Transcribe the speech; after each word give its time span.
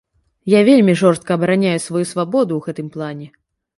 Я 0.53 0.61
вельмі 0.69 0.95
жорстка 1.01 1.37
абараняю 1.39 1.75
сваю 1.85 2.01
свабоду 2.13 2.51
ў 2.59 2.71
гэтым 2.71 2.87
плане. 2.97 3.27